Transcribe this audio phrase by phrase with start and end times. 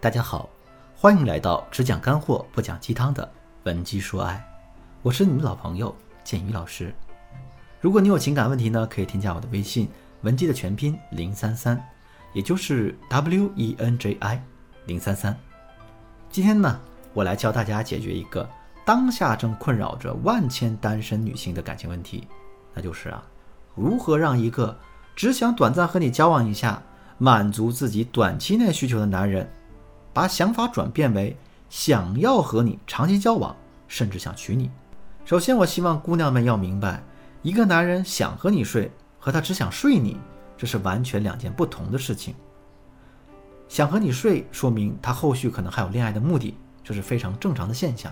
[0.00, 0.48] 大家好，
[0.94, 3.28] 欢迎来到只讲干货不讲鸡汤的
[3.64, 4.40] 文姬说爱，
[5.02, 6.94] 我是你们老朋友建宇老师。
[7.80, 9.88] 如果你有情感问题呢，可以添加我的微信
[10.20, 11.84] 文姬的全拼零三三，
[12.32, 14.40] 也就是 W E N J I
[14.86, 15.36] 零三三。
[16.30, 16.80] 今天呢，
[17.12, 18.48] 我来教大家解决一个
[18.84, 22.28] 当下正困扰着万千单身女性的感情问题，
[22.72, 23.20] 那就是啊，
[23.74, 24.78] 如何让一个
[25.16, 26.80] 只想短暂和你交往一下。
[27.20, 29.50] 满足自己短期内需求的男人，
[30.12, 31.36] 把想法转变为
[31.68, 33.54] 想要和你长期交往，
[33.86, 34.70] 甚至想娶你。
[35.24, 37.02] 首先，我希望姑娘们要明白，
[37.42, 40.18] 一个男人想和你睡，和他只想睡你，
[40.56, 42.34] 这是完全两件不同的事情。
[43.68, 48.10] 想和你睡，说明他后续可能还有恋爱的目的，这是非常正常的现象。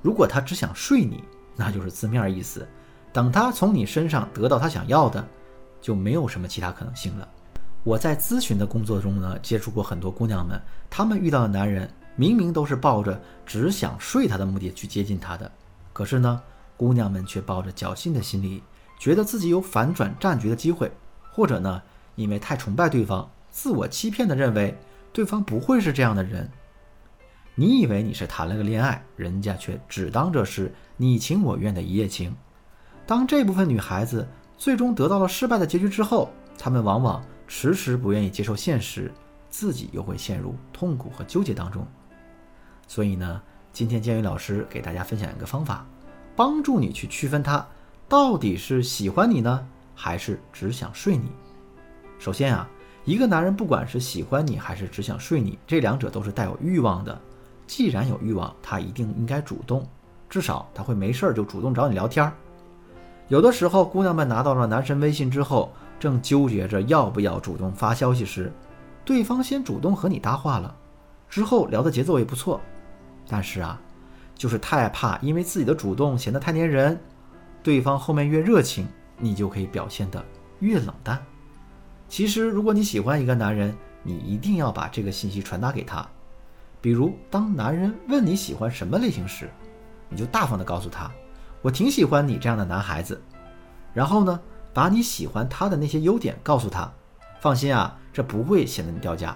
[0.00, 1.24] 如果他只想睡你，
[1.56, 2.66] 那就是字面意思。
[3.12, 5.26] 等他从你身上得到他想要的，
[5.80, 7.28] 就没有什么其他可能性了。
[7.86, 10.60] 我在咨询的工作中呢，接触过很多姑娘们，
[10.90, 15.48] 她们遇到的男人明明都是抱着只想睡她的目的去接近她的，
[15.92, 16.42] 可是呢，
[16.76, 18.60] 姑娘们却抱着侥幸的心理，
[18.98, 20.90] 觉得自己有反转战局的机会，
[21.30, 21.80] 或者呢，
[22.16, 24.76] 因为太崇拜对方，自我欺骗的认为
[25.12, 26.50] 对方不会是这样的人。
[27.54, 32.34] 你以为你是谈了个恋爱，人家却只当这是你情我愿的一夜情。
[33.06, 34.26] 当这部分女孩子
[34.58, 37.24] 最终得到了失败的结局之后，她们往往。
[37.46, 39.12] 迟迟不愿意接受现实，
[39.48, 41.86] 自己又会陷入痛苦和纠结当中。
[42.88, 43.40] 所以呢，
[43.72, 45.86] 今天建宇老师给大家分享一个方法，
[46.34, 47.66] 帮助你去区分他
[48.08, 51.30] 到底是喜欢你呢，还是只想睡你。
[52.18, 52.68] 首先啊，
[53.04, 57.18] 一个男人不管是喜欢你还是只想睡你，这两者都是带有欲望的。
[57.66, 59.84] 既然有欲望，他一定应该主动，
[60.30, 62.32] 至少他会没事儿就主动找你聊天儿。
[63.28, 68.52] 有的时候，姑娘们拿到了男神微信之后，正纠结着要不要主动发消息时，
[69.04, 70.74] 对方先主动和你搭话了，
[71.28, 72.60] 之后聊的节奏也不错。
[73.28, 73.80] 但是啊，
[74.34, 77.00] 就是太怕因为自己的主动显得太粘人，
[77.62, 78.86] 对方后面越热情，
[79.18, 80.24] 你就可以表现得
[80.60, 81.20] 越冷淡。
[82.08, 86.06] 其实，如果你喜欢一个男人，你一定要把这个信息传达给他。
[86.80, 89.50] 比如，当男人问你喜欢什么类型时，
[90.08, 91.10] 你就大方地告诉他。
[91.62, 93.20] 我挺喜欢你这样的男孩子，
[93.92, 94.40] 然后呢，
[94.76, 96.92] 把你喜欢他的那些优点告诉他。
[97.40, 99.34] 放心啊，这不会显得你掉价。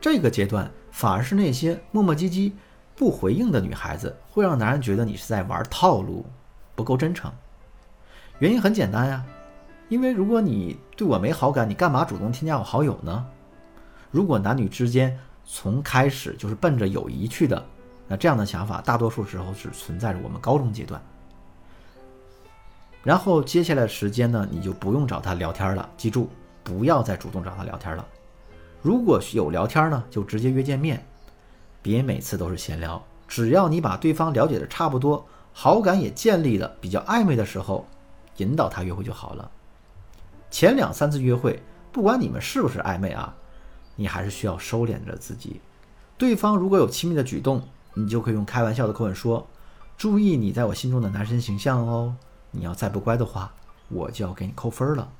[0.00, 2.50] 这个阶段反而是那些磨磨唧唧、
[2.96, 6.26] 不回应的女孩子，会让男人觉得你是在玩套路，
[6.74, 7.30] 不够真诚。
[8.40, 9.24] 原因很简单呀，
[9.88, 13.24] 因为如果你对我没好感，你干嘛主动添加我好友呢？
[14.10, 17.64] 如果男女之间从开始就是奔着友谊去的，
[18.08, 21.00] 那这样的想法大多数时候是存在着我们高中阶段。
[23.02, 25.88] 然后接下来的时间呢，你就不用找他聊天了。
[25.96, 26.28] 记住，
[26.62, 28.06] 不要再主动找他聊天了。
[28.82, 31.04] 如果有聊天呢，就直接约见面，
[31.80, 33.02] 别每次都是闲聊。
[33.26, 37.86] 只要你把对方了解的差不多，好感也建立了，比较暧昧的时候，
[38.36, 39.50] 引导他约会就好了。
[40.50, 41.62] 前两三次约会，
[41.92, 43.34] 不管你们是不是暧昧啊，
[43.96, 45.60] 你还是需要收敛着自己。
[46.18, 47.62] 对方如果有亲密的举动，
[47.94, 49.46] 你就可以用开玩笑的口吻说
[49.96, 52.14] ：“注意你在我心中的男神形象哦。”
[52.50, 53.52] 你要再不乖的话，
[53.88, 55.10] 我就要给你扣分了。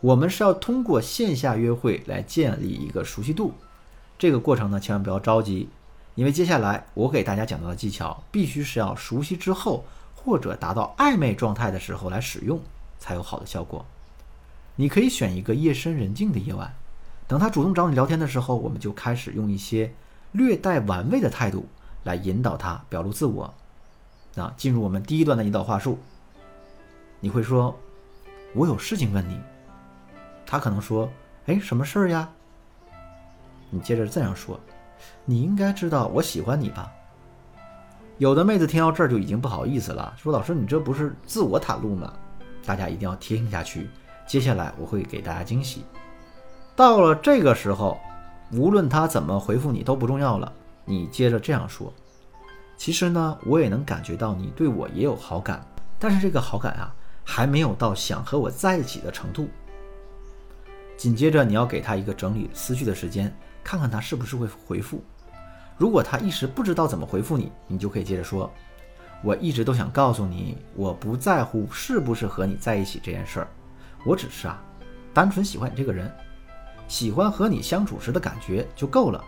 [0.00, 3.54] 我们是要通过线下约会来建立一个熟悉度，
[4.18, 5.68] 这个过程呢，千万不要着急，
[6.14, 9.84] 因为接下来我给大家讲到的技巧，必须是要熟悉之后
[10.14, 12.60] 或者达到暧昧状态的时候来使用，
[12.98, 13.86] 才有好的效果。
[14.76, 16.74] 你可以选一个夜深人静的夜晚，
[17.26, 19.94] 等他主动找你聊天的时候，我们就开始用一些
[20.32, 21.66] 略带玩味的态度
[22.02, 23.54] 来引导他表露自我。
[24.34, 25.98] 那进入我们第一段的引导话术。
[27.20, 27.74] 你会说
[28.54, 29.40] ：“我有事情问你。”
[30.46, 31.10] 他可能说
[31.46, 32.28] ：“哎，什么事儿呀？”
[33.70, 34.60] 你接着这样说
[35.24, 36.92] ：“你应该知道我喜欢你吧？”
[38.18, 42.12] 有的妹子听到这儿就已经不好意思了，说：“老师，你这不是自我袒露吗？”
[42.64, 43.90] 大家一定要听下去，
[44.26, 45.84] 接下来我会给大家惊喜。
[46.76, 47.98] 到了这个时候，
[48.52, 50.52] 无论他怎么回复你都不重要了。
[50.84, 51.92] 你接着这样说
[52.76, 55.66] ：“其实呢，我也能感觉到你对我也有好感，
[55.98, 56.94] 但是这个好感啊。”
[57.24, 59.48] 还没有到想和我在一起的程度。
[60.96, 63.34] 紧接着，你要给他一个整理思绪的时间，
[63.64, 65.02] 看看他是不是会回复。
[65.76, 68.48] 如果他一时不知道怎么回复你，你就可以接着说
[69.24, 73.48] ：“我一直都想告诉你，我不在乎是不是和你在一起这件事儿，
[74.06, 74.62] 我只是啊，
[75.12, 76.08] 单纯喜欢你这个人，
[76.86, 79.22] 喜欢和你相处时的感觉就够了。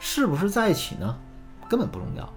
[0.00, 1.16] 是不是在一起呢？
[1.68, 2.28] 根本不重要。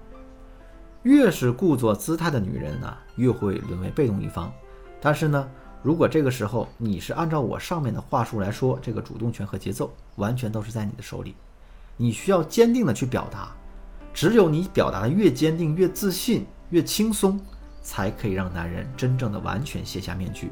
[1.02, 4.54] 越是故作姿态的女人呢，越会沦为被动一方。”
[5.00, 5.50] 但是呢，
[5.84, 11.36] 如果这个时候你是按照我上面的话术来说，这个主动权和节奏完全都是在你的手里。
[11.96, 13.52] 你需要坚定的去表达。
[14.14, 17.40] 只有你表达的越坚定、越自信、越轻松，
[17.84, 20.52] 才可以让男人真正的完全卸下面具。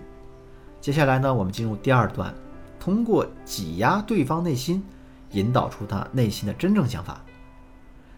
[0.80, 2.32] 接下来呢，我们进入第二段，
[2.80, 4.84] 通过挤压对方内心，
[5.32, 7.20] 引导出他内心的真正想法。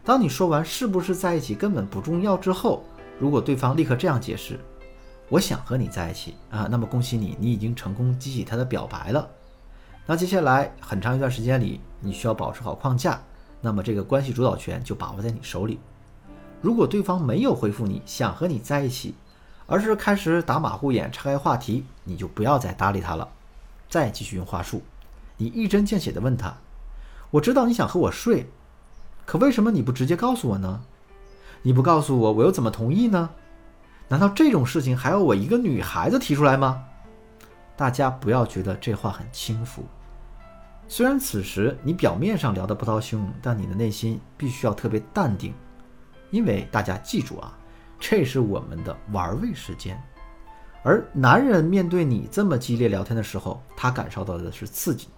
[0.04, 2.84] 当你说完是不是在一起根本不重要之后，
[3.18, 4.60] 如果对方立刻这样解释
[5.30, 9.28] ：“我想和你在一起啊”，那么恭喜你，你已经成功激起他的表白了。
[10.06, 13.20] 那接下来很长一段时间里，你需要保持好框架。
[13.60, 15.80] 那么这个关系主导权就把握在你手里。
[16.62, 19.16] 如果对方没有回复你想和你在一起，
[19.66, 23.28] 而是开始打马虎眼、岔开话题，你就不要再搭理他了。
[23.90, 24.82] 再继续用话术，
[25.38, 26.56] 你一针见血地问他
[27.32, 28.50] ：“我知道你想和我睡，
[29.26, 30.82] 可为什么你不直接告诉我呢？
[31.64, 33.30] 你不告诉我，我又怎么同意呢？
[34.08, 36.84] 难道这种事情还要我一个女孩子提出来吗？”
[37.76, 39.86] 大家不要觉得这话很轻浮。
[40.88, 45.54] 虽然此时你表面上聊得波涛汹涌，但你的内心必须要特别淡定，
[46.32, 47.56] 因为大家记住啊，
[48.00, 50.02] 这是我们的玩味时间。
[50.84, 55.10] 而男人面对你这么激烈聊天的时候，他感受到的是刺激。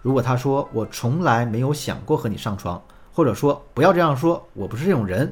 [0.00, 2.80] 如果他说“我从来没有想过和你上床”，
[3.12, 5.30] 或者说“不要这样说，我不是这种人”，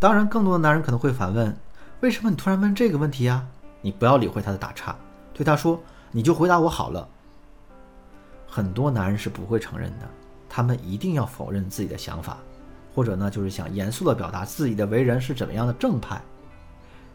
[0.00, 1.54] 当然，更多的男人可能会反问
[2.00, 3.46] ：“为什么你突然问这个问题呀？”
[3.82, 4.96] 你不要理会他的打岔，
[5.34, 5.78] 对他说
[6.10, 7.06] ：“你就回答我好了。”
[8.48, 10.08] 很多男人是不会承认的，
[10.48, 12.38] 他们一定要否认自己的想法，
[12.94, 16.18] 或者呢，就是想严肃地表达自己的为人是怎么样的正派。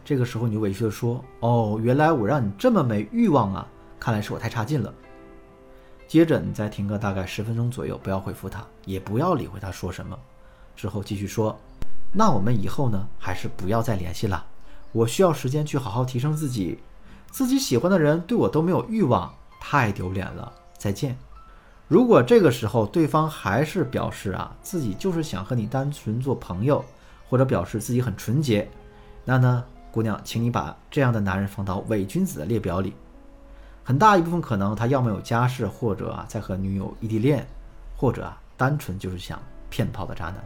[0.04, 3.66] 这个时候，你就委屈地说：“哦，原来我让你这么没欲望啊，
[3.98, 4.94] 看来是我太差劲了。”
[6.06, 10.16] 接着你再停个大概十分钟左右，不要回复他，也不要理会他说什么，
[10.76, 11.58] 之后继续说
[12.18, 14.46] ：“那我们以后呢，还是不要再联系了。
[14.92, 16.78] 我需要时间去好好提升自己，
[17.30, 20.50] 自己喜欢的人对我都没有欲望，太丢脸了。
[20.78, 21.18] 再见。”
[21.88, 26.82] 如果这个时候对方还是表示啊自己就是想和你单纯做朋友，
[27.28, 28.66] 或者表示自己很纯洁，
[29.26, 29.62] 那呢，
[29.92, 32.94] 姑娘，请你把这样的男人放到伪君子的列表里。
[33.84, 37.46] 很大一部分可能他要么有家室，或者啊在和女友异地恋，
[37.94, 39.38] 或者啊单纯就是想
[39.68, 40.42] 骗炮的渣男。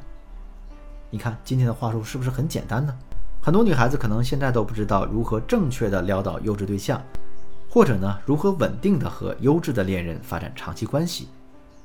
[1.10, 2.96] 你看今天的话术是不是很简单呢？
[3.42, 7.02] 很多女孩子可能现在都不知道如何正确的撩到优质对象。
[7.72, 11.28] 或者呢，如何稳定的和优质的恋人发展长期关系？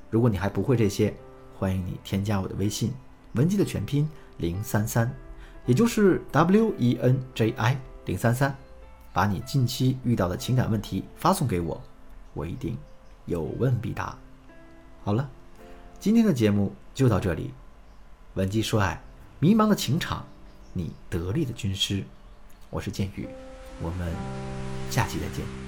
[0.10, 1.16] 如果你还不会这些，
[1.60, 2.92] 欢迎你添加我的微信，
[3.34, 5.14] 文姬的全拼零三三，
[5.68, 8.56] 也就是 W E N J I 零三三，
[9.14, 11.80] 把你近期遇到的情感问题发送给我，
[12.34, 12.76] 我一定
[13.26, 14.18] 有问必答。
[15.04, 15.30] 好了，
[16.00, 17.54] 今天的节目就到这里，
[18.34, 19.00] 文姬说爱，
[19.40, 20.26] 迷茫的情场，
[20.74, 22.06] 你得力的军师，
[22.70, 23.28] 我是剑宇，
[23.82, 24.14] 我们
[24.90, 25.65] 下期再见。